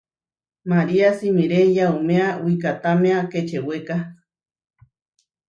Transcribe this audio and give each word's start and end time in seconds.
María 0.71 1.09
simiré 1.19 1.61
yauméa 1.75 2.29
wikahtámea 2.43 3.19
Kečewéka. 3.31 3.97